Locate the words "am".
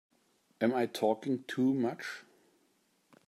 0.59-0.73